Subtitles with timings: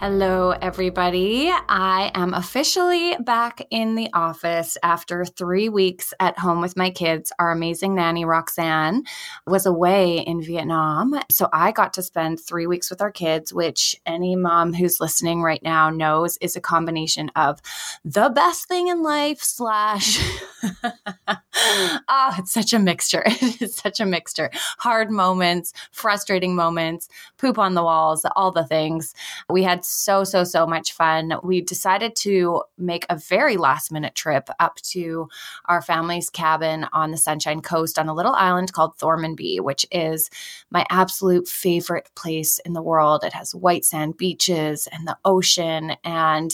[0.00, 1.50] Hello, everybody.
[1.68, 7.32] I am officially back in the office after three weeks at home with my kids.
[7.38, 9.02] Our amazing nanny, Roxanne,
[9.46, 11.20] was away in Vietnam.
[11.30, 15.42] So I got to spend three weeks with our kids, which any mom who's listening
[15.42, 17.60] right now knows is a combination of
[18.02, 20.18] the best thing in life slash.
[21.54, 23.24] oh, it's such a mixture.
[23.50, 24.50] It is such a mixture.
[24.78, 29.14] Hard moments, frustrating moments, poop on the walls, all the things.
[29.48, 31.34] We had so, so, so much fun.
[31.42, 35.28] We decided to make a very last minute trip up to
[35.66, 40.30] our family's cabin on the Sunshine Coast on a little island called Thormanby, which is
[40.70, 43.24] my absolute favorite place in the world.
[43.24, 46.50] It has white sand beaches and the ocean, and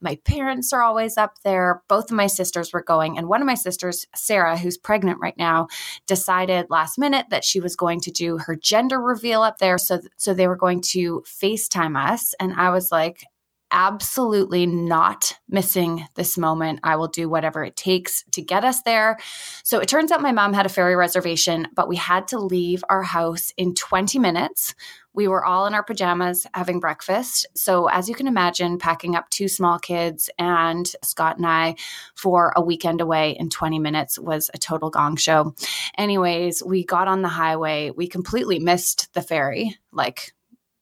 [0.00, 1.82] my parents are always up there.
[1.88, 5.36] Both of my sisters were going, and one of my sisters, Sarah, who's pregnant right
[5.36, 5.68] now,
[6.06, 9.78] decided last minute that she was going to do her gender reveal up there.
[9.78, 12.34] So, so they were going to FaceTime us.
[12.40, 13.24] And I was like,
[13.72, 16.80] absolutely not missing this moment.
[16.82, 19.18] I will do whatever it takes to get us there.
[19.62, 22.82] So it turns out my mom had a ferry reservation, but we had to leave
[22.88, 24.74] our house in 20 minutes.
[25.12, 27.46] We were all in our pajamas having breakfast.
[27.54, 31.76] So, as you can imagine, packing up two small kids and Scott and I
[32.14, 35.54] for a weekend away in 20 minutes was a total gong show.
[35.98, 37.90] Anyways, we got on the highway.
[37.90, 40.32] We completely missed the ferry, like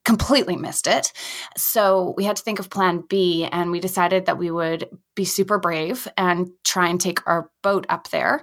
[0.09, 1.12] completely missed it.
[1.55, 5.27] So we had to think of plan B and we decided that we would be
[5.27, 8.43] super brave and try and take our boat up there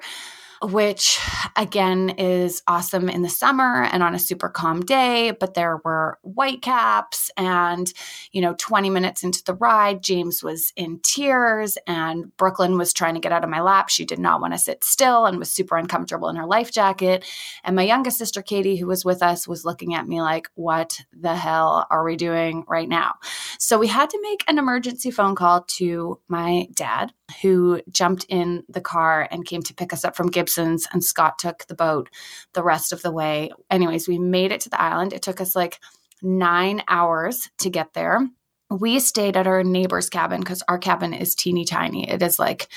[0.61, 1.19] which
[1.55, 5.31] again is awesome in the summer and on a super calm day.
[5.31, 7.91] But there were white caps, and
[8.31, 13.15] you know, 20 minutes into the ride, James was in tears, and Brooklyn was trying
[13.15, 13.89] to get out of my lap.
[13.89, 17.25] She did not want to sit still and was super uncomfortable in her life jacket.
[17.63, 20.99] And my youngest sister, Katie, who was with us, was looking at me like, What
[21.13, 23.15] the hell are we doing right now?
[23.59, 28.63] So we had to make an emergency phone call to my dad, who jumped in
[28.69, 31.75] the car and came to pick us up from Gibson Gibsons, and Scott took the
[31.75, 32.09] boat
[32.53, 33.49] the rest of the way.
[33.71, 35.11] Anyways, we made it to the island.
[35.11, 35.79] It took us like
[36.21, 38.27] nine hours to get there.
[38.69, 42.07] We stayed at our neighbor's cabin because our cabin is teeny tiny.
[42.09, 42.67] It is like,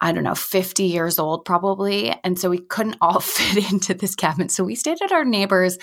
[0.00, 2.14] I don't know, 50 years old probably.
[2.24, 4.48] And so we couldn't all fit into this cabin.
[4.50, 5.78] So we stayed at our neighbor's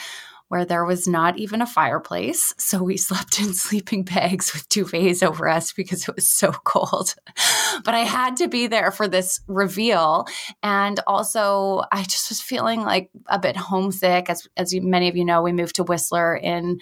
[0.49, 2.53] where there was not even a fireplace.
[2.57, 7.15] So we slept in sleeping bags with duvets over us because it was so cold.
[7.85, 10.27] but I had to be there for this reveal.
[10.61, 14.29] And also, I just was feeling like a bit homesick.
[14.29, 16.79] As, as you, many of you know, we moved to Whistler in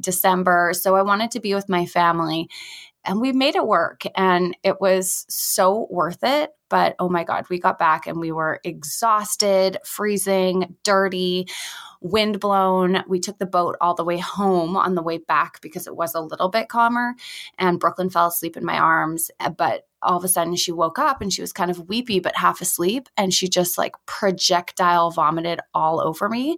[0.00, 0.72] December.
[0.74, 2.48] So I wanted to be with my family
[3.04, 7.48] and we made it work and it was so worth it but oh my god
[7.48, 11.46] we got back and we were exhausted freezing dirty
[12.00, 13.04] wind blown.
[13.08, 16.14] We took the boat all the way home on the way back because it was
[16.14, 17.14] a little bit calmer
[17.58, 20.98] and brooklyn fell asleep in my arms eh, but all of a sudden she woke
[20.98, 25.10] up and she was kind of weepy but half asleep and she just like projectile
[25.10, 26.56] vomited all over me.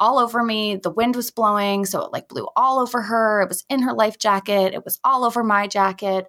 [0.00, 3.42] All over me the wind was blowing so it like blew all over her.
[3.42, 4.74] It was in her life jacket.
[4.74, 6.26] It was all over my jacket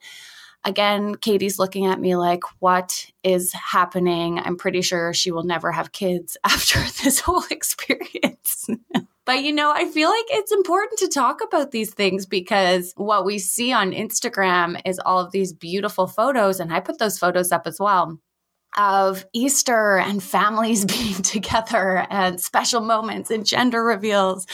[0.64, 4.40] again katie's looking at me like what is happening?
[4.40, 8.68] I'm pretty sure she will never have kids after this whole experience.
[9.24, 13.24] But you know, I feel like it's important to talk about these things because what
[13.24, 17.52] we see on Instagram is all of these beautiful photos, and I put those photos
[17.52, 18.20] up as well
[18.78, 24.48] of Easter and families being together and special moments and gender reveals.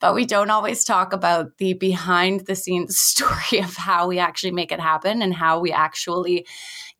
[0.00, 4.52] But we don't always talk about the behind the scenes story of how we actually
[4.52, 6.46] make it happen and how we actually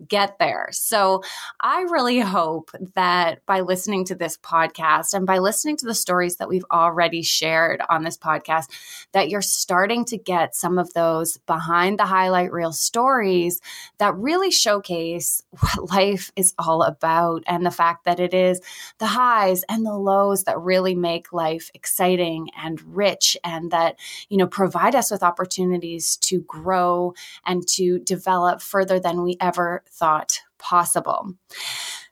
[0.07, 0.69] get there.
[0.73, 1.23] So
[1.61, 6.37] I really hope that by listening to this podcast and by listening to the stories
[6.37, 8.67] that we've already shared on this podcast,
[9.13, 13.61] that you're starting to get some of those behind the highlight reel stories
[13.99, 18.61] that really showcase what life is all about and the fact that it is
[18.99, 23.97] the highs and the lows that really make life exciting and rich and that,
[24.29, 27.15] you know, provide us with opportunities to grow
[27.45, 31.35] and to develop further than we ever thought possible.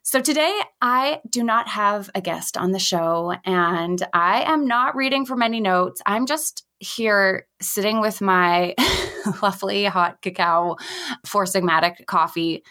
[0.03, 4.95] So today I do not have a guest on the show and I am not
[4.95, 6.03] reading from any notes.
[6.07, 8.75] I'm just here sitting with my
[9.43, 10.77] lovely hot cacao
[11.25, 12.63] four sigmatic coffee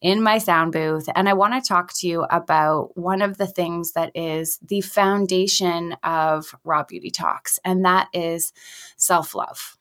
[0.00, 3.46] in my sound booth and i want to talk to you about one of the
[3.46, 8.52] things that is the foundation of raw beauty talks and that is
[8.96, 9.76] self-love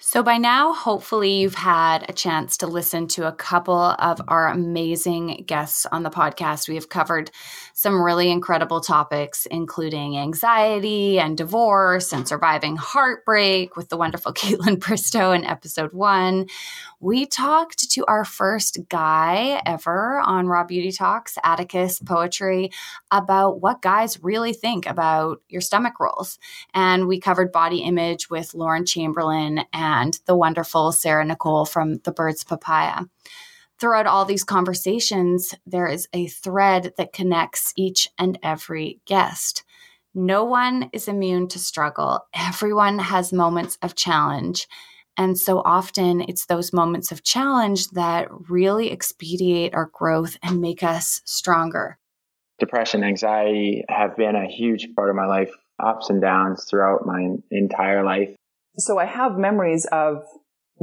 [0.00, 4.46] so, by now, hopefully, you've had a chance to listen to a couple of our
[4.46, 6.68] amazing guests on the podcast.
[6.68, 7.32] We have covered
[7.74, 14.76] some really incredible topics, including anxiety and divorce and surviving heartbreak with the wonderful Kaitlyn
[14.76, 16.46] Bristowe in episode one.
[17.00, 22.70] We talked to our first guy ever on Raw Beauty Talks, Atticus Poetry,
[23.10, 26.38] about what guys really think about your stomach rolls.
[26.72, 29.87] And we covered body image with Lauren Chamberlain and
[30.26, 33.04] the wonderful Sarah Nicole from The Birds Papaya
[33.78, 39.64] throughout all these conversations, there is a thread that connects each and every guest.
[40.14, 42.26] No one is immune to struggle.
[42.34, 44.66] Everyone has moments of challenge.
[45.16, 50.82] And so often it's those moments of challenge that really expedite our growth and make
[50.82, 51.98] us stronger.
[52.58, 57.36] Depression, anxiety have been a huge part of my life, ups and downs throughout my
[57.50, 58.34] entire life.
[58.78, 60.22] So I have memories of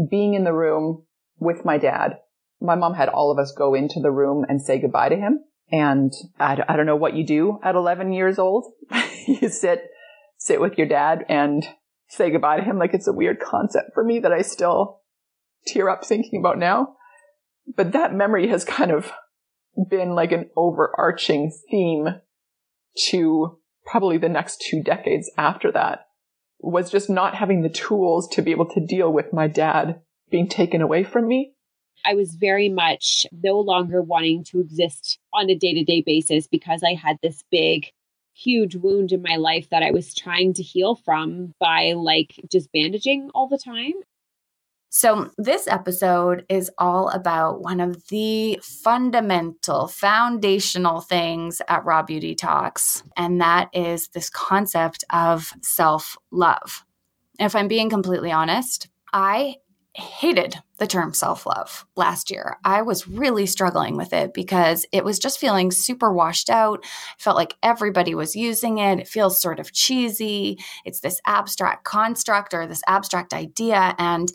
[0.09, 1.05] being in the room
[1.39, 2.17] with my dad.
[2.59, 5.39] My mom had all of us go into the room and say goodbye to him.
[5.71, 8.65] And I, I don't know what you do at 11 years old.
[9.27, 9.83] you sit,
[10.37, 11.65] sit with your dad and
[12.09, 12.77] say goodbye to him.
[12.77, 15.01] Like it's a weird concept for me that I still
[15.65, 16.95] tear up thinking about now.
[17.75, 19.11] But that memory has kind of
[19.89, 22.07] been like an overarching theme
[23.07, 26.04] to probably the next two decades after that
[26.65, 30.47] was just not having the tools to be able to deal with my dad being
[30.47, 31.53] taken away from me.
[32.05, 36.47] I was very much no longer wanting to exist on a day to day basis
[36.47, 37.91] because I had this big
[38.33, 42.71] huge wound in my life that I was trying to heal from by like just
[42.71, 43.93] bandaging all the time.
[44.97, 52.33] So, this episode is all about one of the fundamental, foundational things at Raw Beauty
[52.33, 56.85] Talks, and that is this concept of self love.
[57.37, 59.57] If I'm being completely honest, I
[59.91, 62.57] hated the term self love last year.
[62.63, 66.85] I was really struggling with it because it was just feeling super washed out.
[66.85, 66.87] I
[67.21, 68.99] felt like everybody was using it.
[68.99, 70.57] It feels sort of cheesy.
[70.85, 73.93] It's this abstract construct or this abstract idea.
[73.97, 74.31] And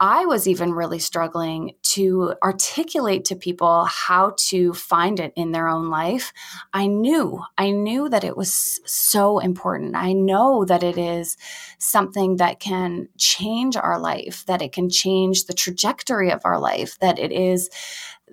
[0.00, 5.66] I was even really struggling to articulate to people how to find it in their
[5.66, 6.32] own life.
[6.72, 9.96] I knew, I knew that it was so important.
[9.96, 11.36] I know that it is
[11.78, 16.96] something that can change our life, that it can change the trajectory of our life,
[17.00, 17.68] that it is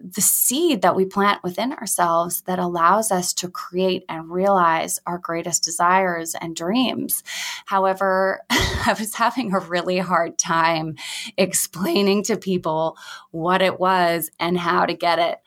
[0.03, 5.17] the seed that we plant within ourselves that allows us to create and realize our
[5.17, 7.23] greatest desires and dreams.
[7.65, 10.95] However, I was having a really hard time
[11.37, 12.97] explaining to people
[13.31, 15.39] what it was and how to get it.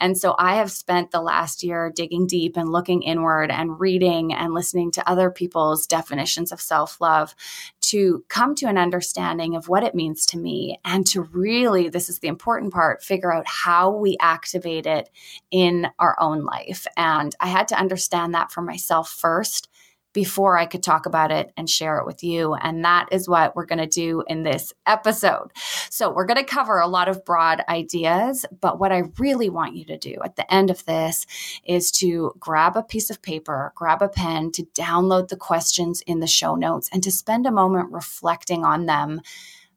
[0.00, 4.32] And so I have spent the last year digging deep and looking inward and reading
[4.32, 7.34] and listening to other people's definitions of self love
[7.82, 12.08] to come to an understanding of what it means to me and to really, this
[12.08, 15.10] is the important part, figure out how we activate it
[15.50, 16.86] in our own life.
[16.96, 19.68] And I had to understand that for myself first
[20.12, 22.54] before I could talk about it and share it with you.
[22.54, 25.50] And that is what we're going to do in this episode.
[25.90, 29.76] So, we're going to cover a lot of broad ideas, but what I really want
[29.76, 31.26] you to do at the end of this
[31.64, 36.20] is to grab a piece of paper, grab a pen to download the questions in
[36.20, 39.20] the show notes and to spend a moment reflecting on them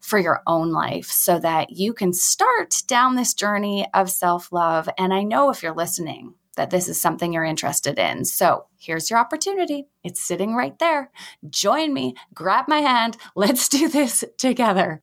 [0.06, 4.88] for your own life so that you can start down this journey of self love.
[4.98, 8.26] And I know if you're listening, that this is something you're interested in.
[8.26, 9.88] So here's your opportunity.
[10.04, 11.12] It's sitting right there.
[11.50, 13.18] Join me, grab my hand.
[13.36, 15.02] Let's do this together.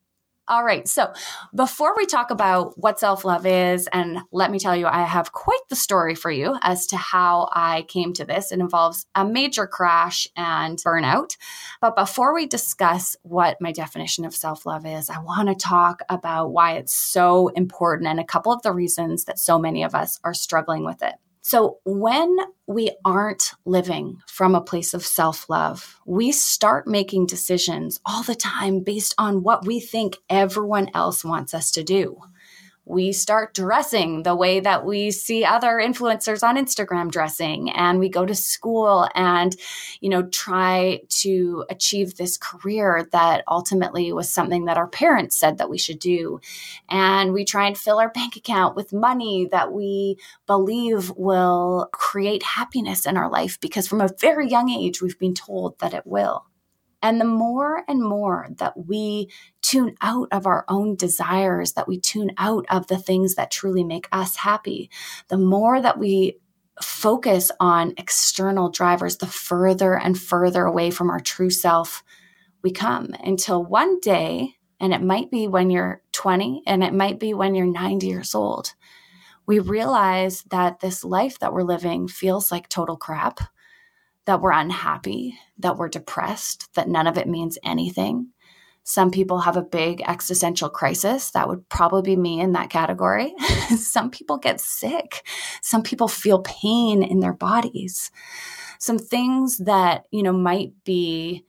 [0.49, 0.89] All right.
[0.89, 1.13] So
[1.55, 5.33] before we talk about what self love is, and let me tell you, I have
[5.33, 8.51] quite the story for you as to how I came to this.
[8.51, 11.37] It involves a major crash and burnout.
[11.81, 16.03] But before we discuss what my definition of self love is, I want to talk
[16.09, 19.95] about why it's so important and a couple of the reasons that so many of
[19.95, 21.15] us are struggling with it.
[21.45, 22.37] So, when
[22.69, 28.37] we aren't living from a place of self love, we start making decisions all the
[28.37, 32.17] time based on what we think everyone else wants us to do.
[32.85, 38.09] We start dressing the way that we see other influencers on Instagram dressing and we
[38.09, 39.55] go to school and
[40.01, 45.59] you know try to achieve this career that ultimately was something that our parents said
[45.59, 46.41] that we should do.
[46.89, 52.43] And we try and fill our bank account with money that we believe will create
[52.43, 56.07] happiness in our life because from a very young age we've been told that it
[56.07, 56.47] will
[57.03, 59.29] and the more and more that we
[59.61, 63.85] tune out of our own desires, that we tune out of the things that truly
[63.85, 64.91] make us happy,
[65.29, 66.39] the more that we
[66.81, 72.03] focus on external drivers, the further and further away from our true self
[72.63, 73.11] we come.
[73.23, 77.55] Until one day, and it might be when you're 20 and it might be when
[77.55, 78.75] you're 90 years old,
[79.47, 83.41] we realize that this life that we're living feels like total crap
[84.27, 88.29] that we're unhappy, that we're depressed, that none of it means anything.
[88.85, 91.31] Some people have a big existential crisis.
[91.31, 93.33] That would probably be me in that category.
[93.77, 95.25] Some people get sick.
[95.63, 98.11] Some people feel pain in their bodies.
[98.79, 101.45] Some things that, you know, might be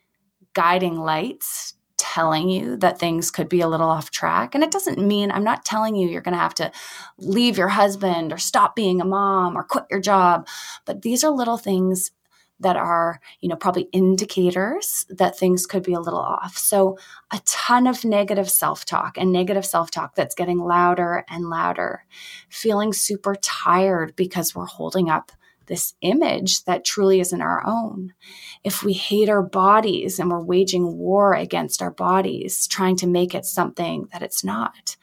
[0.53, 4.53] guiding lights telling you that things could be a little off track.
[4.53, 6.71] And it doesn't mean I'm not telling you you're going to have to
[7.17, 10.47] leave your husband or stop being a mom or quit your job.
[10.85, 12.11] But these are little things
[12.59, 16.57] that are, you know, probably indicators that things could be a little off.
[16.57, 16.97] So,
[17.31, 22.05] a ton of negative self talk and negative self talk that's getting louder and louder,
[22.49, 25.31] feeling super tired because we're holding up
[25.67, 28.13] this image that truly isn't our own.
[28.63, 33.33] If we hate our bodies and we're waging war against our bodies, trying to make
[33.33, 34.97] it something that it's not.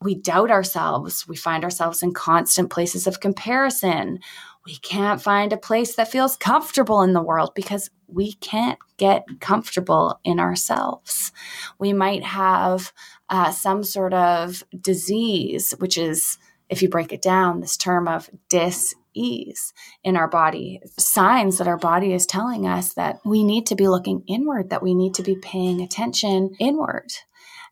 [0.00, 1.26] We doubt ourselves.
[1.26, 4.20] We find ourselves in constant places of comparison
[4.68, 9.24] we can't find a place that feels comfortable in the world because we can't get
[9.40, 11.32] comfortable in ourselves.
[11.78, 12.92] We might have
[13.30, 16.36] uh, some sort of disease, which is,
[16.68, 19.72] if you break it down, this term of dis ease
[20.04, 23.88] in our body, signs that our body is telling us that we need to be
[23.88, 27.10] looking inward, that we need to be paying attention inward.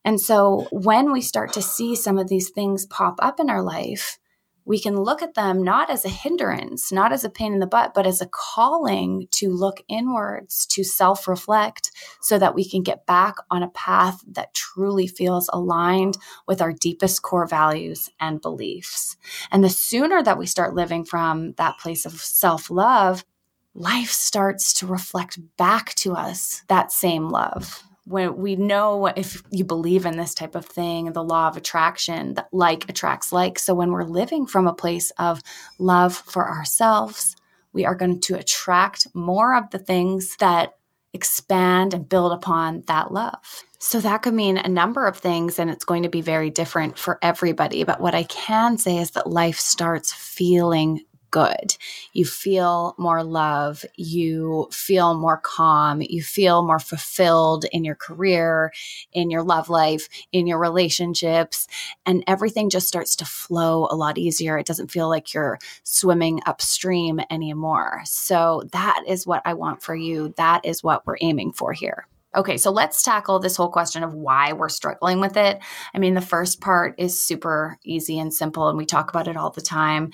[0.03, 3.63] And so when we start to see some of these things pop up in our
[3.63, 4.19] life,
[4.67, 7.67] we can look at them not as a hindrance, not as a pain in the
[7.67, 12.83] butt, but as a calling to look inwards, to self reflect, so that we can
[12.83, 18.43] get back on a path that truly feels aligned with our deepest core values and
[18.43, 19.17] beliefs.
[19.53, 23.25] And the sooner that we start living from that place of self love,
[23.73, 29.65] life starts to reflect back to us that same love when we know if you
[29.65, 33.59] believe in this type of thing, the law of attraction, that like attracts like.
[33.59, 35.43] So when we're living from a place of
[35.79, 37.35] love for ourselves,
[37.73, 40.75] we are going to attract more of the things that
[41.13, 43.65] expand and build upon that love.
[43.81, 46.97] So that could mean a number of things, and it's going to be very different
[46.99, 47.83] for everybody.
[47.85, 51.03] But what I can say is that life starts feeling
[51.37, 51.77] good.
[52.15, 53.85] You feel more love.
[53.97, 56.01] You feel more calm.
[56.01, 58.73] You feel more fulfilled in your career,
[59.13, 61.69] in your love life, in your relationships.
[62.07, 64.57] And everything just starts to flow a lot easier.
[64.57, 68.01] It doesn't feel like you're swimming upstream anymore.
[68.07, 70.33] So that is what I want for you.
[70.39, 72.07] That is what we're aiming for here.
[72.35, 75.59] Okay, so let's tackle this whole question of why we're struggling with it.
[75.93, 79.37] I mean, the first part is super easy and simple, and we talk about it
[79.37, 80.13] all the time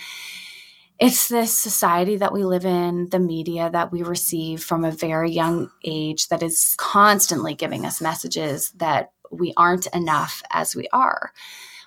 [0.99, 5.31] it's this society that we live in, the media that we receive from a very
[5.31, 11.33] young age that is constantly giving us messages that we aren't enough as we are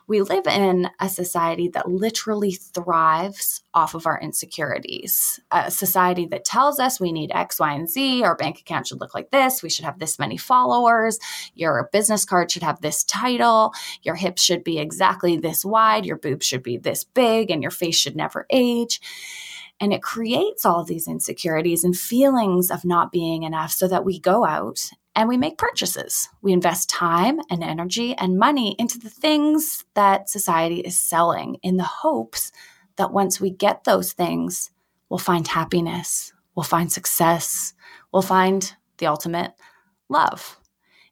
[0.08, 5.40] we live in a society that literally thrives off of our insecurities.
[5.52, 8.24] A society that tells us we need X, Y, and Z.
[8.24, 9.64] Our bank account should look like this.
[9.64, 11.18] We should have this many followers.
[11.56, 13.74] Your business card should have this title.
[14.04, 16.06] Your hips should be exactly this wide.
[16.06, 19.02] Your boobs should be this big, and your face should never age.
[19.80, 24.20] And it creates all these insecurities and feelings of not being enough so that we
[24.20, 26.30] go out and we make purchases.
[26.42, 31.78] We invest time and energy and money into the things that society is selling in
[31.78, 32.52] the hopes
[32.98, 34.72] that once we get those things,
[35.10, 37.74] we'll find happiness, we'll find success,
[38.12, 39.54] we'll find the ultimate
[40.10, 40.58] love.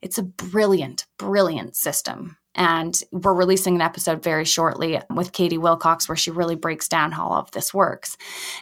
[0.02, 2.38] It's a brilliant, brilliant system.
[2.56, 7.12] And we're releasing an episode very shortly with Katie Willcox where she really breaks down
[7.12, 8.16] how all of this works.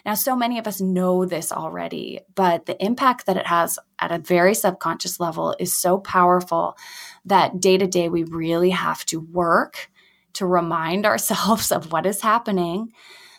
[0.06, 4.12] Now, so many of us know this already, but the impact that it has at
[4.12, 6.76] a very subconscious level is so powerful
[7.24, 9.90] that day to day we really have to work
[10.34, 12.92] to remind ourselves of what is happening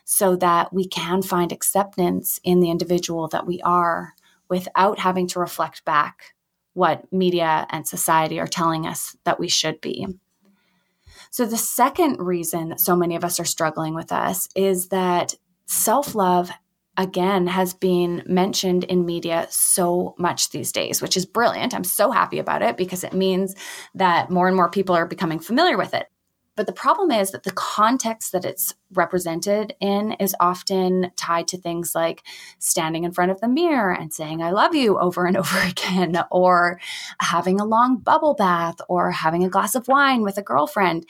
[0.05, 4.13] so that we can find acceptance in the individual that we are
[4.49, 6.33] without having to reflect back
[6.73, 10.07] what media and society are telling us that we should be.
[11.33, 15.33] So, the second reason so many of us are struggling with us is that
[15.65, 16.51] self love
[16.95, 21.73] again has been mentioned in media so much these days, which is brilliant.
[21.73, 23.55] I'm so happy about it because it means
[23.95, 26.05] that more and more people are becoming familiar with it.
[26.55, 31.57] But the problem is that the context that it's represented in is often tied to
[31.57, 32.23] things like
[32.59, 36.23] standing in front of the mirror and saying, I love you over and over again,
[36.31, 36.79] or
[37.19, 41.05] having a long bubble bath, or having a glass of wine with a girlfriend.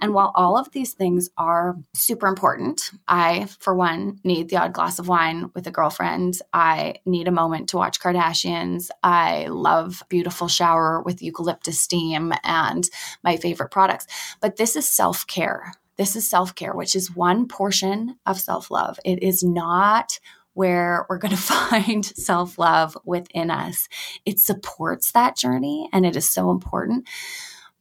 [0.00, 4.72] And while all of these things are super important, I, for one, need the odd
[4.72, 6.38] glass of wine with a girlfriend.
[6.52, 8.90] I need a moment to watch Kardashians.
[9.02, 12.88] I love beautiful shower with eucalyptus steam and
[13.22, 14.06] my favorite products.
[14.40, 15.72] But this is self care.
[15.98, 18.98] This is self care, which is one portion of self love.
[19.04, 20.18] It is not
[20.54, 23.88] where we're going to find self love within us.
[24.24, 27.06] It supports that journey and it is so important.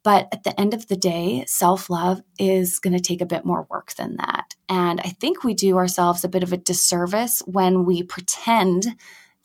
[0.03, 3.45] But at the end of the day, self love is going to take a bit
[3.45, 4.55] more work than that.
[4.69, 8.95] And I think we do ourselves a bit of a disservice when we pretend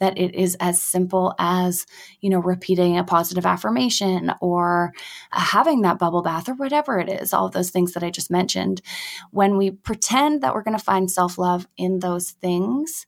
[0.03, 1.87] that it is as simple as,
[2.21, 4.93] you know, repeating a positive affirmation or
[5.31, 8.11] uh, having that bubble bath or whatever it is, all of those things that I
[8.11, 8.83] just mentioned.
[9.31, 13.07] When we pretend that we're going to find self love in those things,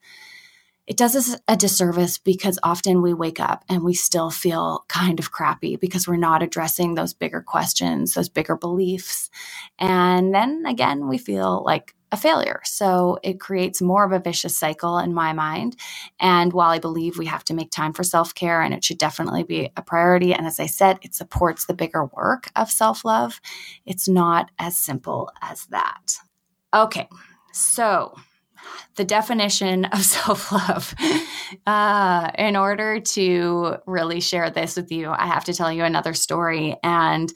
[0.87, 5.19] it does us a disservice because often we wake up and we still feel kind
[5.19, 9.31] of crappy because we're not addressing those bigger questions, those bigger beliefs.
[9.81, 12.61] And then again, we feel like a failure.
[12.64, 15.76] So it creates more of a vicious cycle in my mind.
[16.21, 18.99] And while I believe we have to make time for self care and it should
[18.99, 23.04] definitely be a priority, and as I said, it supports the bigger work of self
[23.04, 23.40] love,
[23.85, 26.18] it's not as simple as that.
[26.73, 27.09] Okay,
[27.52, 28.14] so
[28.94, 30.94] the definition of self love.
[31.66, 36.14] Uh, in order to really share this with you, I have to tell you another
[36.14, 36.76] story.
[36.83, 37.33] And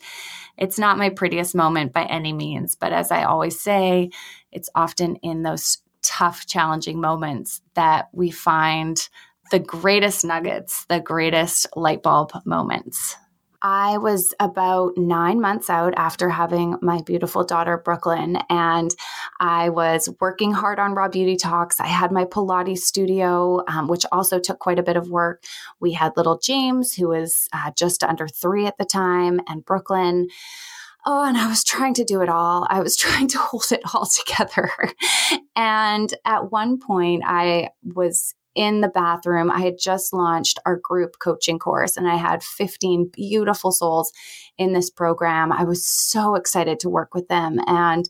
[0.59, 4.11] it's not my prettiest moment by any means, but as I always say,
[4.51, 9.09] it's often in those tough, challenging moments that we find
[9.51, 13.15] the greatest nuggets, the greatest light bulb moments.
[13.61, 18.95] I was about nine months out after having my beautiful daughter, Brooklyn, and
[19.41, 21.81] I was working hard on Raw Beauty Talks.
[21.81, 25.43] I had my Pilates studio, um, which also took quite a bit of work.
[25.81, 30.29] We had little James, who was uh, just under three at the time, and Brooklyn.
[31.05, 32.67] Oh, and I was trying to do it all.
[32.69, 34.71] I was trying to hold it all together.
[35.55, 39.51] and at one point, I was in the bathroom.
[39.51, 44.11] I had just launched our group coaching course and I had 15 beautiful souls
[44.57, 45.51] in this program.
[45.51, 47.59] I was so excited to work with them.
[47.67, 48.09] And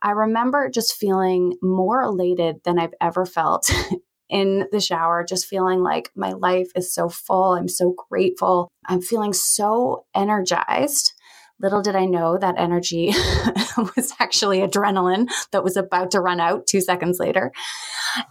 [0.00, 3.70] I remember just feeling more elated than I've ever felt
[4.30, 7.52] in the shower, just feeling like my life is so full.
[7.52, 8.68] I'm so grateful.
[8.86, 11.12] I'm feeling so energized.
[11.62, 13.06] Little did I know that energy
[13.96, 17.52] was actually adrenaline that was about to run out two seconds later.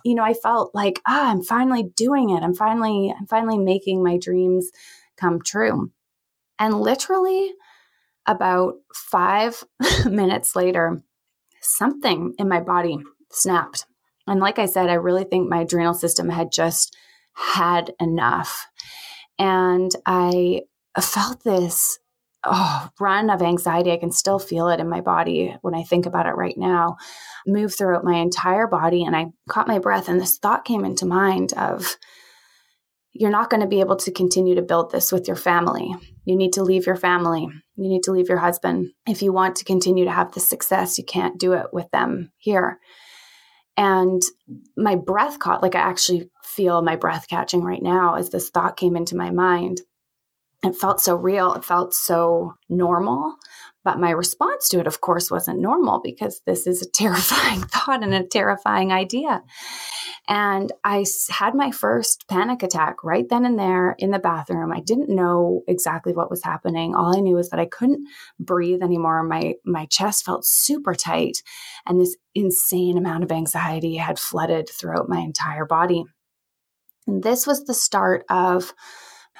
[0.03, 2.43] You know, I felt like, ah, I'm finally doing it.
[2.43, 4.69] I'm finally, I'm finally making my dreams
[5.15, 5.91] come true.
[6.59, 7.53] And literally
[8.27, 9.63] about five
[10.05, 11.01] minutes later,
[11.61, 12.99] something in my body
[13.31, 13.85] snapped.
[14.27, 16.95] And like I said, I really think my adrenal system had just
[17.33, 18.67] had enough.
[19.39, 20.63] And I
[20.99, 21.97] felt this
[22.43, 23.91] oh, run of anxiety.
[23.91, 26.97] I can still feel it in my body when I think about it right now,
[27.45, 29.03] move throughout my entire body.
[29.03, 31.97] And I caught my breath, and this thought came into mind of,
[33.13, 35.93] you're not going to be able to continue to build this with your family.
[36.23, 37.47] You need to leave your family.
[37.75, 38.91] You need to leave your husband.
[39.05, 42.31] If you want to continue to have the success, you can't do it with them
[42.37, 42.79] here.
[43.75, 44.21] And
[44.77, 48.77] my breath caught, like I actually feel my breath catching right now as this thought
[48.77, 49.81] came into my mind
[50.63, 51.53] it felt so real.
[51.53, 53.35] It felt so normal.
[53.83, 58.03] But my response to it, of course, wasn't normal because this is a terrifying thought
[58.03, 59.41] and a terrifying idea.
[60.27, 64.71] And I had my first panic attack right then and there in the bathroom.
[64.71, 66.93] I didn't know exactly what was happening.
[66.93, 68.07] All I knew was that I couldn't
[68.39, 69.23] breathe anymore.
[69.23, 71.41] My, my chest felt super tight,
[71.87, 76.05] and this insane amount of anxiety had flooded throughout my entire body.
[77.07, 78.73] And this was the start of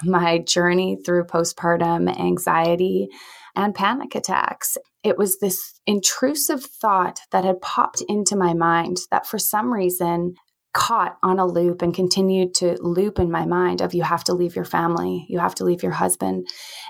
[0.03, 3.09] my journey through postpartum anxiety
[3.55, 4.77] and panic attacks.
[5.03, 10.35] It was this intrusive thought that had popped into my mind that for some reason
[10.73, 14.33] caught on a loop and continued to loop in my mind of you have to
[14.33, 16.47] leave your family, you have to leave your husband.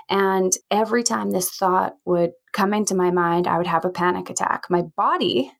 [0.08, 4.30] And every time this thought would come into my mind, I would have a panic
[4.30, 4.66] attack.
[4.70, 5.50] My body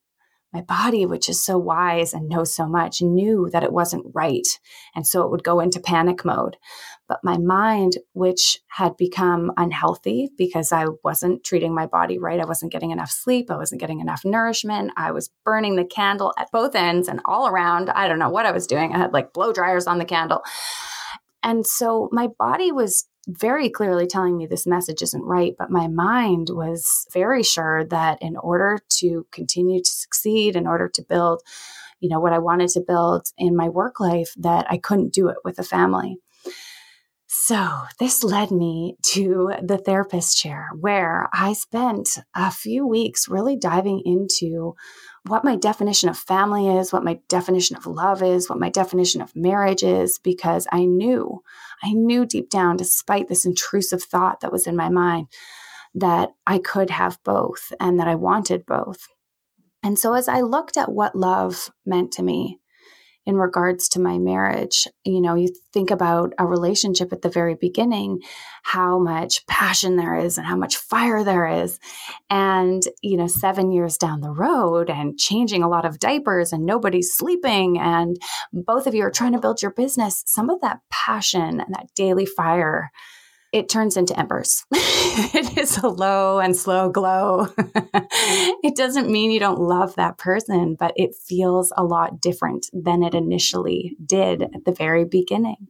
[0.53, 4.47] My body, which is so wise and knows so much, knew that it wasn't right.
[4.95, 6.59] And so it would go into panic mode.
[7.09, 12.45] But my mind, which had become unhealthy because I wasn't treating my body right, I
[12.45, 16.51] wasn't getting enough sleep, I wasn't getting enough nourishment, I was burning the candle at
[16.53, 17.91] both ends and all around.
[17.91, 18.93] I don't know what I was doing.
[18.93, 20.43] I had like blow dryers on the candle.
[21.43, 25.89] And so my body was very clearly telling me this message isn't right, but my
[25.89, 31.43] mind was very sure that in order to continue to succeed, in order to build,
[32.01, 35.29] you know, what I wanted to build in my work life, that I couldn't do
[35.29, 36.19] it with a family.
[37.29, 37.67] So,
[37.99, 44.03] this led me to the therapist chair where I spent a few weeks really diving
[44.05, 44.75] into
[45.27, 49.21] what my definition of family is, what my definition of love is, what my definition
[49.23, 51.43] of marriage is, because I knew,
[51.83, 55.29] I knew deep down, despite this intrusive thought that was in my mind,
[55.95, 59.07] that I could have both and that I wanted both.
[59.83, 62.61] And so, as I looked at what love meant to me,
[63.25, 64.89] in regards to my marriage.
[65.05, 68.21] You know, you think about a relationship at the very beginning,
[68.63, 71.79] how much passion there is and how much fire there is.
[72.31, 76.67] And, you know, seven years down the road and changing a lot of diapers and
[76.67, 78.17] nobody's sleeping and
[78.53, 81.89] both of you are trying to build your business, some of that passion and that
[81.95, 82.91] daily fire
[83.53, 84.65] it turns into embers.
[84.73, 87.49] it is a low and slow glow.
[87.59, 93.03] it doesn't mean you don't love that person, but it feels a lot different than
[93.03, 95.69] it initially did at the very beginning.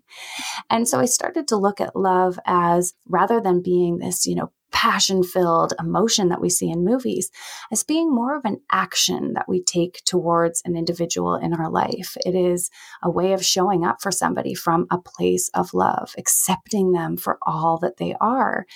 [0.71, 4.53] And so I started to look at love as rather than being this, you know,
[4.73, 7.31] passion filled emotion that we see in movies
[7.71, 12.17] as being more of an action that we take towards an individual in our life.
[12.25, 12.71] It is
[13.03, 17.39] a way of showing up for somebody from a place of love, accepting them for
[17.43, 18.67] all that they are,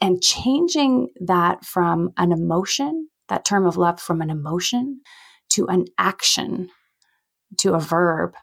[0.00, 5.00] and changing that from an emotion, that term of love from an emotion
[5.50, 6.70] to an action
[7.56, 8.34] to a verb.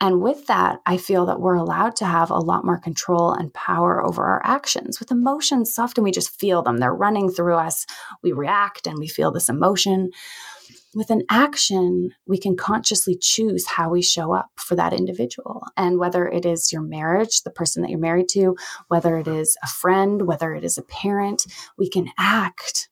[0.00, 3.52] And with that, I feel that we're allowed to have a lot more control and
[3.52, 4.98] power over our actions.
[4.98, 7.86] With emotions, often we just feel them, they're running through us.
[8.22, 10.10] We react and we feel this emotion.
[10.94, 15.62] With an action, we can consciously choose how we show up for that individual.
[15.76, 18.56] And whether it is your marriage, the person that you're married to,
[18.88, 21.44] whether it is a friend, whether it is a parent,
[21.76, 22.88] we can act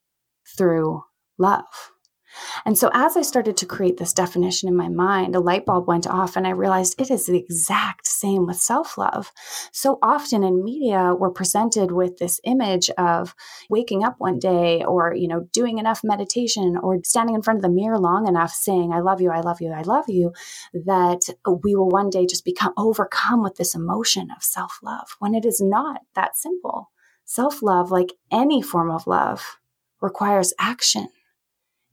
[0.55, 1.03] through
[1.39, 1.84] love.
[2.67, 5.87] And so, as I started to create this definition in my mind, a light bulb
[5.87, 9.31] went off, and I realized it is the exact same with self love.
[9.71, 13.35] So often in media, we're presented with this image of
[13.69, 17.63] waking up one day or, you know, doing enough meditation or standing in front of
[17.63, 20.33] the mirror long enough saying, I love you, I love you, I love you,
[20.73, 21.21] that
[21.63, 25.45] we will one day just become overcome with this emotion of self love when it
[25.45, 26.89] is not that simple.
[27.25, 29.59] Self love, like any form of love,
[30.01, 31.09] requires action.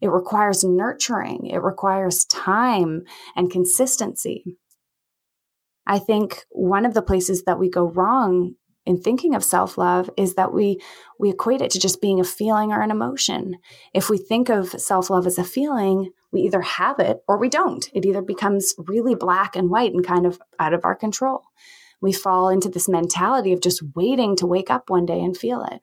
[0.02, 3.04] It requires nurturing, it requires time
[3.36, 4.58] and consistency.
[5.86, 10.34] I think one of the places that we go wrong in thinking of self-love is
[10.34, 10.80] that we
[11.20, 13.58] we equate it to just being a feeling or an emotion.
[13.94, 17.88] If we think of self-love as a feeling, we either have it or we don't.
[17.94, 21.42] It either becomes really black and white and kind of out of our control.
[22.00, 25.62] We fall into this mentality of just waiting to wake up one day and feel
[25.62, 25.80] it.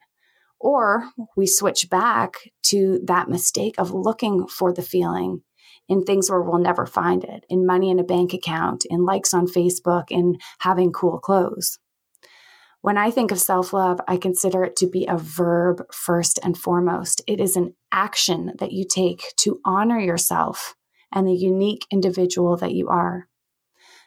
[0.60, 5.42] Or we switch back to that mistake of looking for the feeling
[5.88, 9.34] in things where we'll never find it in money in a bank account, in likes
[9.34, 11.80] on Facebook, in having cool clothes.
[12.82, 16.58] When I think of self love, I consider it to be a verb first and
[16.58, 17.22] foremost.
[17.28, 20.76] It is an action that you take to honor yourself
[21.12, 23.29] and the unique individual that you are.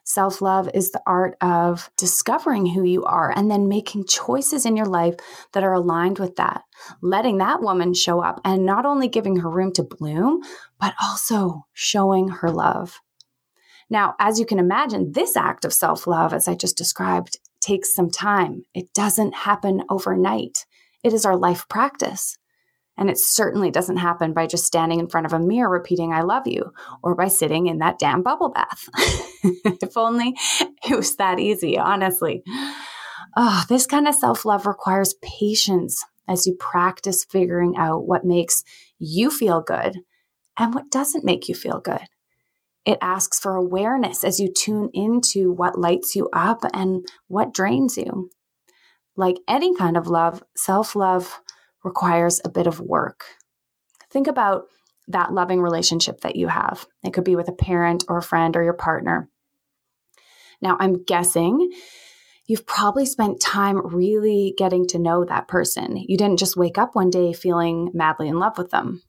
[0.04, 4.76] Self love is the art of discovering who you are and then making choices in
[4.76, 5.14] your life
[5.52, 6.62] that are aligned with that,
[7.00, 10.42] letting that woman show up and not only giving her room to bloom,
[10.80, 13.00] but also showing her love.
[13.88, 17.94] Now, as you can imagine, this act of self love, as I just described, takes
[17.94, 18.64] some time.
[18.74, 20.66] It doesn't happen overnight.
[21.04, 22.38] It is our life practice.
[23.02, 26.20] And it certainly doesn't happen by just standing in front of a mirror repeating, I
[26.20, 28.88] love you, or by sitting in that damn bubble bath.
[29.42, 30.36] if only
[30.88, 32.44] it was that easy, honestly.
[33.36, 38.62] Oh, this kind of self love requires patience as you practice figuring out what makes
[39.00, 39.98] you feel good
[40.56, 42.06] and what doesn't make you feel good.
[42.84, 47.98] It asks for awareness as you tune into what lights you up and what drains
[47.98, 48.30] you.
[49.16, 51.40] Like any kind of love, self love
[51.84, 53.24] requires a bit of work.
[54.10, 54.64] Think about
[55.08, 56.86] that loving relationship that you have.
[57.02, 59.28] It could be with a parent or a friend or your partner.
[60.60, 61.72] Now, I'm guessing
[62.46, 65.96] you've probably spent time really getting to know that person.
[65.96, 69.02] You didn't just wake up one day feeling madly in love with them.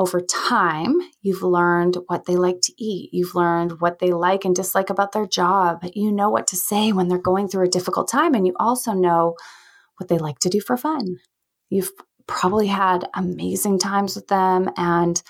[0.00, 3.10] over time, you've learned what they like to eat.
[3.12, 5.84] You've learned what they like and dislike about their job.
[5.94, 8.32] You know what to say when they're going through a difficult time.
[8.34, 9.34] And you also know
[9.98, 11.16] what they like to do for fun.
[11.70, 11.92] You've
[12.26, 15.20] probably had amazing times with them and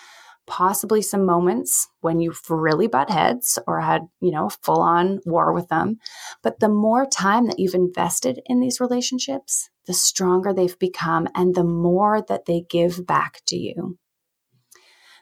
[0.46, 5.52] possibly some moments when you've really butt heads or had, you know, full on war
[5.52, 5.98] with them.
[6.42, 11.54] But the more time that you've invested in these relationships, the stronger they've become and
[11.54, 13.96] the more that they give back to you.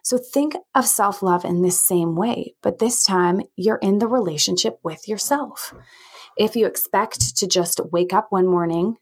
[0.03, 4.09] So think of self love in this same way, but this time you're in the
[4.09, 5.75] relationship with yourself.
[6.39, 8.97] If you expect to just wake up one morning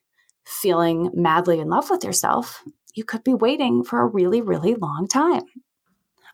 [0.46, 2.62] feeling madly in love with yourself,
[2.94, 5.42] you could be waiting for a really, really long time.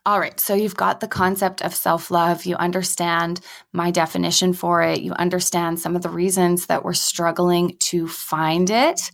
[0.05, 2.43] All right, so you've got the concept of self love.
[2.43, 3.39] You understand
[3.71, 5.01] my definition for it.
[5.01, 9.11] You understand some of the reasons that we're struggling to find it.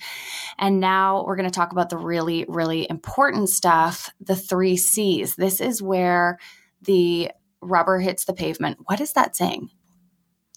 [0.57, 5.35] And now we're going to talk about the really, really important stuff the three C's.
[5.35, 6.39] This is where
[6.81, 7.29] the
[7.61, 8.79] rubber hits the pavement.
[8.85, 9.69] What is that saying?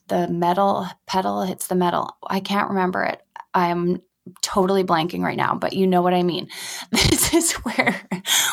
[0.08, 2.16] The metal pedal hits the metal.
[2.26, 3.20] I can't remember it.
[3.52, 4.00] I'm
[4.42, 6.48] totally blanking right now, but you know what I mean.
[6.90, 8.00] This is where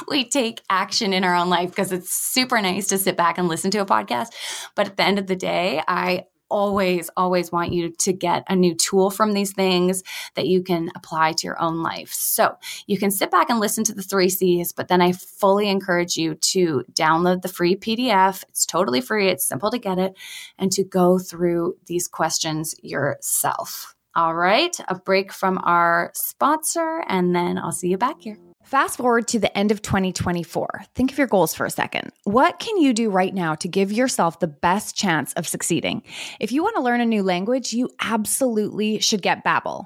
[0.07, 3.47] we take action in our own life because it's super nice to sit back and
[3.47, 4.27] listen to a podcast.
[4.75, 8.55] But at the end of the day, I always, always want you to get a
[8.55, 10.03] new tool from these things
[10.35, 12.11] that you can apply to your own life.
[12.11, 15.69] So you can sit back and listen to the three C's, but then I fully
[15.69, 18.43] encourage you to download the free PDF.
[18.49, 20.17] It's totally free, it's simple to get it,
[20.57, 23.95] and to go through these questions yourself.
[24.19, 28.37] All right, a break from our sponsor, and then I'll see you back here.
[28.65, 30.83] Fast forward to the end of 2024.
[30.93, 32.11] Think of your goals for a second.
[32.25, 36.03] What can you do right now to give yourself the best chance of succeeding?
[36.37, 39.85] If you want to learn a new language, you absolutely should get Babbel.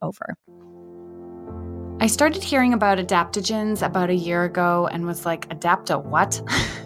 [0.01, 0.35] over.
[2.01, 6.41] I started hearing about adaptogens about a year ago and was like, Adapta what?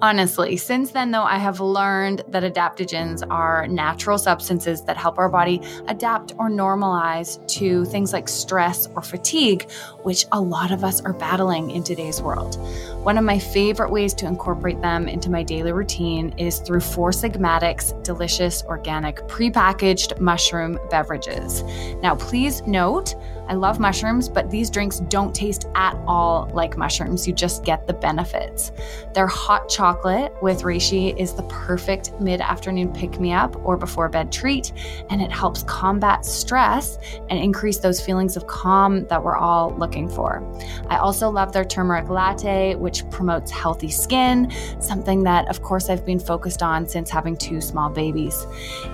[0.00, 5.28] Honestly, since then, though, I have learned that adaptogens are natural substances that help our
[5.28, 9.70] body adapt or normalize to things like stress or fatigue,
[10.02, 12.56] which a lot of us are battling in today's world.
[13.04, 17.12] One of my favorite ways to incorporate them into my daily routine is through Four
[17.12, 21.62] Sigmatic's delicious organic prepackaged mushroom beverages.
[22.02, 23.14] Now, please note,
[23.48, 27.26] I love mushrooms, but these drinks don't taste at all like mushrooms.
[27.26, 28.72] You just get the benefits.
[29.14, 34.08] Hot Hot chocolate with reishi is the perfect mid afternoon pick me up or before
[34.08, 34.72] bed treat,
[35.10, 36.98] and it helps combat stress
[37.30, 40.42] and increase those feelings of calm that we're all looking for.
[40.88, 46.06] I also love their turmeric latte, which promotes healthy skin, something that, of course, I've
[46.06, 48.46] been focused on since having two small babies.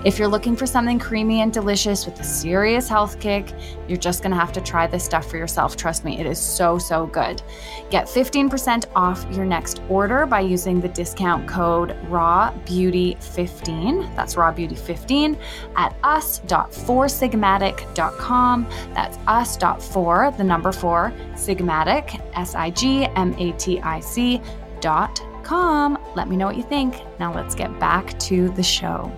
[0.03, 3.53] If you're looking for something creamy and delicious with a serious health kick,
[3.87, 5.77] you're just gonna have to try this stuff for yourself.
[5.77, 7.41] Trust me, it is so, so good.
[7.89, 14.13] Get 15% off your next order by using the discount code RAWBEAUTY15.
[14.15, 15.37] That's RAWBEAUTY15
[15.75, 18.67] at us.4sigmatic.com.
[18.93, 24.41] That's us.4, the number four, sigmatic, S I G M A T I C
[24.81, 25.97] dot com.
[26.15, 27.01] Let me know what you think.
[27.19, 29.11] Now let's get back to the show.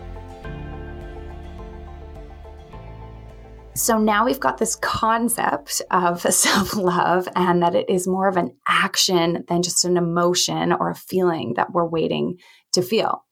[3.76, 8.38] So now we've got this concept of self love and that it is more of
[8.38, 12.38] an action than just an emotion or a feeling that we're waiting
[12.74, 13.24] to feel.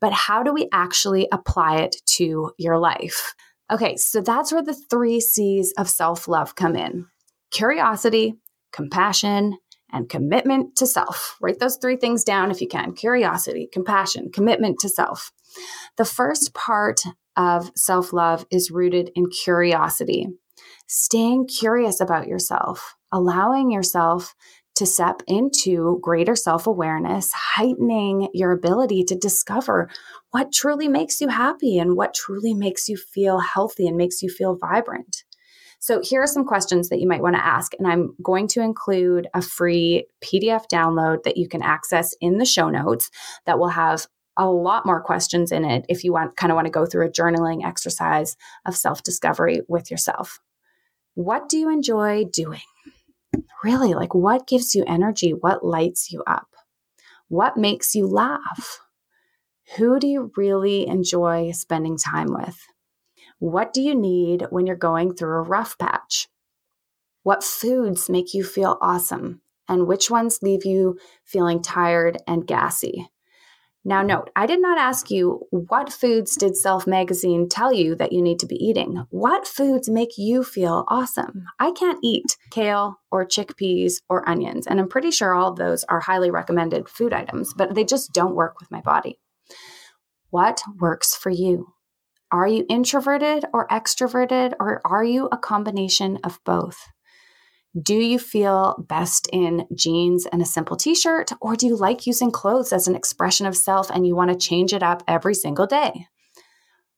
[0.00, 3.34] But how do we actually apply it to your life?
[3.70, 7.06] Okay, so that's where the three C's of self love come in
[7.52, 8.34] curiosity,
[8.72, 9.58] compassion,
[9.92, 11.36] and commitment to self.
[11.40, 15.30] Write those three things down if you can curiosity, compassion, commitment to self.
[15.96, 17.00] The first part
[17.36, 20.28] of self love is rooted in curiosity,
[20.86, 24.34] staying curious about yourself, allowing yourself
[24.74, 29.90] to step into greater self awareness, heightening your ability to discover
[30.30, 34.30] what truly makes you happy and what truly makes you feel healthy and makes you
[34.30, 35.24] feel vibrant.
[35.82, 37.72] So, here are some questions that you might want to ask.
[37.76, 42.44] And I'm going to include a free PDF download that you can access in the
[42.44, 43.10] show notes
[43.46, 46.66] that will have a lot more questions in it if you want kind of want
[46.66, 50.38] to go through a journaling exercise of self-discovery with yourself.
[51.14, 52.60] What do you enjoy doing?
[53.64, 55.30] Really, like what gives you energy?
[55.32, 56.46] What lights you up?
[57.26, 58.78] What makes you laugh?
[59.78, 62.56] Who do you really enjoy spending time with?
[63.42, 66.28] What do you need when you're going through a rough patch?
[67.24, 69.40] What foods make you feel awesome?
[69.68, 73.08] And which ones leave you feeling tired and gassy?
[73.84, 78.12] Now, note, I did not ask you what foods did Self Magazine tell you that
[78.12, 79.06] you need to be eating?
[79.10, 81.46] What foods make you feel awesome?
[81.58, 85.98] I can't eat kale or chickpeas or onions, and I'm pretty sure all those are
[85.98, 89.18] highly recommended food items, but they just don't work with my body.
[90.30, 91.74] What works for you?
[92.32, 96.78] Are you introverted or extroverted, or are you a combination of both?
[97.80, 102.06] Do you feel best in jeans and a simple t shirt, or do you like
[102.06, 105.34] using clothes as an expression of self and you want to change it up every
[105.34, 106.06] single day?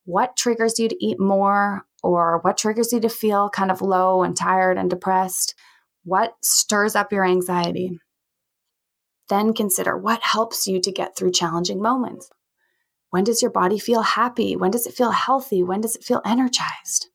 [0.05, 4.23] What triggers you to eat more, or what triggers you to feel kind of low
[4.23, 5.57] and tired and depressed?
[6.05, 7.99] What stirs up your anxiety?
[9.29, 12.31] Then consider what helps you to get through challenging moments.
[13.15, 14.57] When does your body feel happy?
[14.57, 15.63] When does it feel healthy?
[15.63, 17.11] When does it feel energized?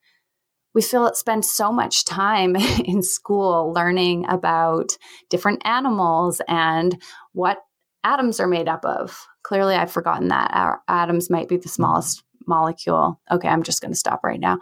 [0.74, 4.96] we feel it spend so much time in school learning about
[5.30, 7.02] different animals and
[7.34, 7.58] what
[8.04, 9.26] atoms are made up of.
[9.44, 10.52] Clearly, I've forgotten that.
[10.54, 13.20] Our atoms might be the smallest molecule.
[13.30, 14.60] Okay, I'm just going to stop right now.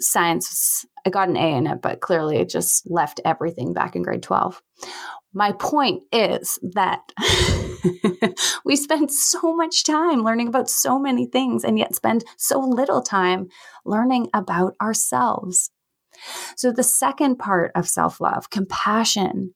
[0.00, 4.02] Science, I got an A in it, but clearly it just left everything back in
[4.02, 4.60] grade 12.
[5.32, 7.00] My point is that
[8.64, 13.02] we spend so much time learning about so many things and yet spend so little
[13.02, 13.48] time
[13.84, 15.70] learning about ourselves.
[16.56, 19.54] So, the second part of self love, compassion,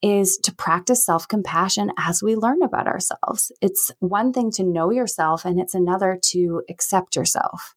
[0.00, 3.50] is to practice self compassion as we learn about ourselves.
[3.60, 7.74] It's one thing to know yourself, and it's another to accept yourself.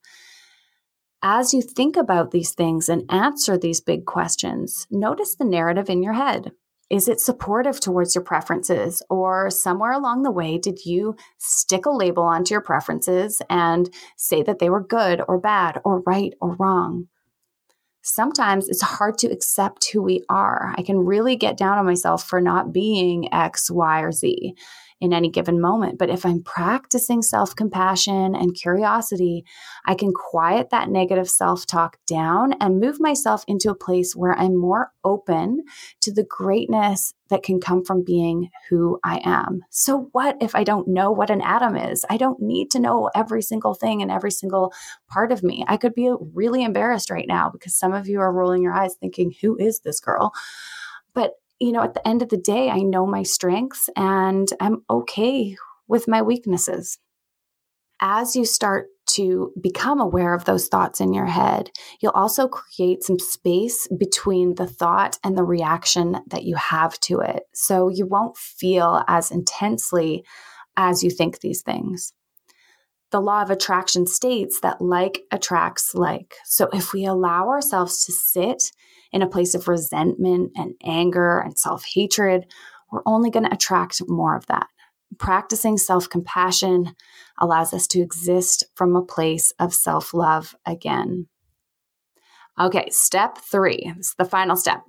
[1.24, 6.02] As you think about these things and answer these big questions, notice the narrative in
[6.02, 6.52] your head.
[6.92, 9.02] Is it supportive towards your preferences?
[9.10, 14.44] Or somewhere along the way, did you stick a label onto your preferences and say
[14.44, 17.08] that they were good or bad or right or wrong?
[18.02, 20.76] Sometimes it's hard to accept who we are.
[20.78, 24.54] I can really get down on myself for not being X, Y, or Z
[25.02, 25.98] in any given moment.
[25.98, 29.44] But if I'm practicing self compassion and curiosity,
[29.86, 34.38] I can quiet that negative self talk down and move myself into a place where
[34.38, 35.64] I'm more open
[36.02, 39.64] to the greatness that can come from being who I am.
[39.72, 42.06] So, what if I don't know what an atom is?
[42.10, 44.72] I don't need to know every single thing and every single
[45.10, 45.66] part of me.
[45.68, 48.96] I could be really embarrassed right now because some of you are rolling your eyes
[48.96, 50.32] thinking, Who is this girl?
[51.14, 54.84] But you know, at the end of the day, I know my strengths and I'm
[54.90, 55.56] okay
[55.88, 56.98] with my weaknesses.
[58.02, 61.70] As you start to become aware of those thoughts in your head,
[62.02, 67.20] you'll also create some space between the thought and the reaction that you have to
[67.20, 67.44] it.
[67.54, 70.26] So you won't feel as intensely
[70.76, 72.12] as you think these things.
[73.12, 76.36] The law of attraction states that like attracts like.
[76.46, 78.72] So if we allow ourselves to sit
[79.12, 82.46] in a place of resentment and anger and self hatred,
[82.92, 84.68] we're only going to attract more of that.
[85.18, 86.96] Practicing self compassion
[87.38, 91.28] allows us to exist from a place of self love again.
[92.60, 93.92] Okay, step three.
[93.98, 94.84] This is the final step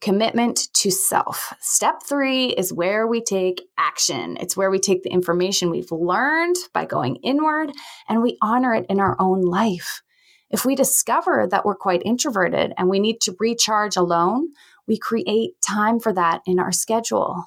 [0.00, 1.52] commitment to self.
[1.60, 4.36] Step three is where we take action.
[4.40, 7.72] It's where we take the information we've learned by going inward
[8.08, 10.02] and we honor it in our own life.
[10.48, 14.48] If we discover that we're quite introverted and we need to recharge alone,
[14.86, 17.42] we create time for that in our schedule,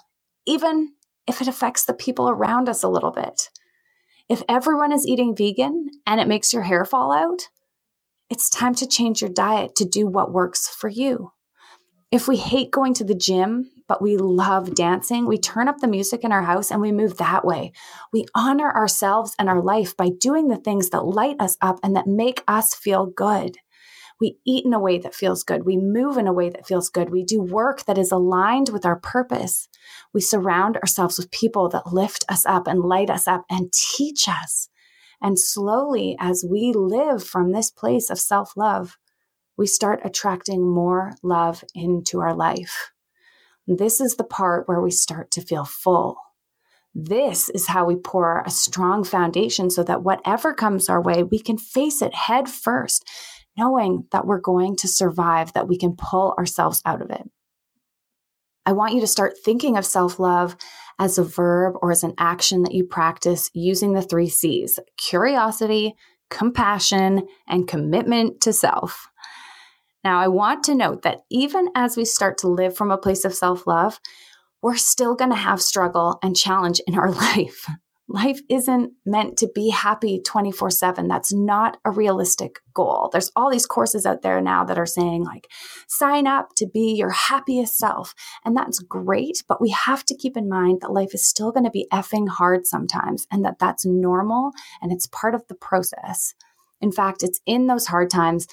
[0.46, 0.94] even
[1.28, 3.50] if it affects the people around us a little bit.
[4.30, 7.50] If everyone is eating vegan and it makes your hair fall out,
[8.32, 11.34] it's time to change your diet to do what works for you.
[12.12, 15.88] If we hate going to the gym, but we love dancing, we turn up the
[15.88, 17.74] music in our house and we move that way.
[18.14, 21.94] We honor ourselves and our life by doing the things that light us up and
[21.98, 23.58] that make us feel good.
[24.22, 25.66] We eat in a way that feels good.
[25.66, 27.10] We move in a way that feels good.
[27.10, 29.68] We do work that is aligned with our purpose.
[30.14, 34.30] We surround ourselves with people that lift us up and light us up and teach
[34.30, 34.70] us.
[35.22, 38.98] And slowly, as we live from this place of self love,
[39.58, 42.92] we start attracting more love into our life.
[43.68, 46.18] This is the part where we start to feel full.
[46.96, 51.40] This is how we pour a strong foundation so that whatever comes our way, we
[51.40, 53.08] can face it head first
[53.58, 57.30] knowing that we're going to survive, that we can pull ourselves out of it.
[58.66, 60.56] I want you to start thinking of self love
[61.02, 65.96] as a verb or as an action that you practice using the three C's curiosity,
[66.30, 69.10] compassion, and commitment to self.
[70.04, 73.26] Now, I want to note that even as we start to live from a place
[73.26, 74.00] of self love,
[74.62, 77.66] we're still going to have struggle and challenge in our life.
[78.14, 81.08] Life isn't meant to be happy 24 7.
[81.08, 83.10] That's not a realistic goal.
[83.10, 85.48] There's all these courses out there now that are saying, like,
[85.88, 88.14] sign up to be your happiest self.
[88.44, 91.64] And that's great, but we have to keep in mind that life is still going
[91.64, 94.52] to be effing hard sometimes and that that's normal
[94.82, 96.34] and it's part of the process.
[96.82, 98.46] In fact, it's in those hard times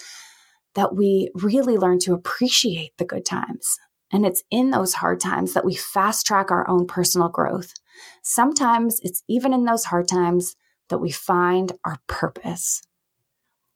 [0.75, 3.77] that we really learn to appreciate the good times.
[4.13, 7.75] And it's in those hard times that we fast track our own personal growth.
[8.23, 10.57] Sometimes it's even in those hard times
[10.89, 12.83] that we find our purpose.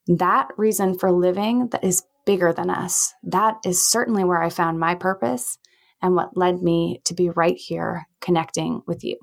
[0.06, 3.12] That reason for living that is bigger than us.
[3.22, 5.58] That is certainly where I found my purpose
[6.00, 9.18] and what led me to be right here connecting with you.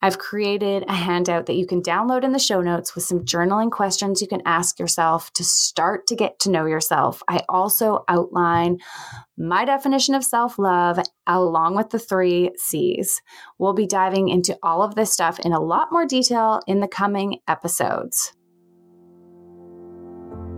[0.00, 3.70] I've created a handout that you can download in the show notes with some journaling
[3.70, 7.20] questions you can ask yourself to start to get to know yourself.
[7.28, 8.78] I also outline
[9.36, 13.20] my definition of self love along with the three C's.
[13.58, 16.88] We'll be diving into all of this stuff in a lot more detail in the
[16.88, 18.32] coming episodes.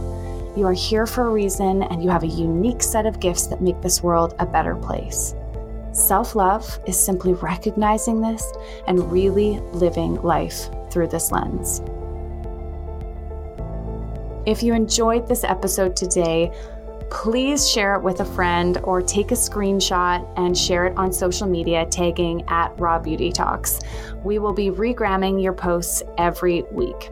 [0.57, 3.61] You are here for a reason, and you have a unique set of gifts that
[3.61, 5.35] make this world a better place.
[5.93, 8.51] Self love is simply recognizing this
[8.87, 11.81] and really living life through this lens.
[14.47, 16.53] If you enjoyed this episode today,
[17.09, 21.45] please share it with a friend or take a screenshot and share it on social
[21.45, 23.81] media, tagging at Raw Beauty Talks.
[24.23, 27.11] We will be regramming your posts every week.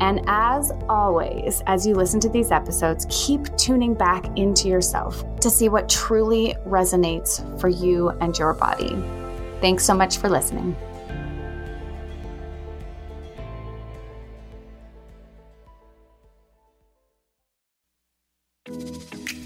[0.00, 5.50] And as always, as you listen to these episodes, keep tuning back into yourself to
[5.50, 8.96] see what truly resonates for you and your body.
[9.60, 10.76] Thanks so much for listening.